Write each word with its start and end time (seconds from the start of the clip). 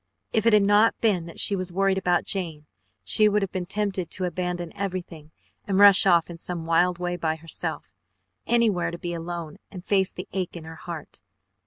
If 0.33 0.47
it 0.47 0.53
had 0.53 0.63
not 0.63 0.99
been 0.99 1.25
that 1.25 1.39
she 1.39 1.55
was 1.55 1.71
worried 1.71 1.99
about 1.99 2.25
Jane, 2.25 2.65
she 3.03 3.29
would 3.29 3.43
have 3.43 3.51
been 3.51 3.67
tempted 3.67 4.09
to 4.09 4.25
abandon 4.25 4.75
everything 4.75 5.29
and 5.67 5.77
rush 5.77 6.07
off 6.07 6.27
in 6.27 6.39
some 6.39 6.65
wild 6.65 6.97
way 6.97 7.17
by 7.17 7.35
herself, 7.35 7.91
anywhere 8.47 8.89
to 8.89 8.97
be 8.97 9.13
alone 9.13 9.59
and 9.69 9.85
face 9.85 10.11
the 10.11 10.27
ache 10.33 10.55
in 10.57 10.63
her 10.63 10.73
heart. 10.73 11.21